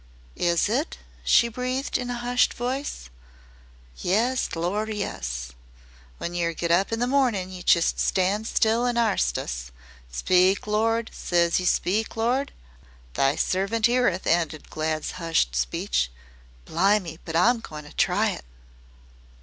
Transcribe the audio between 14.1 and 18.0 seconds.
ended Glad's hushed speech. "Blimme, but I 'm goin' to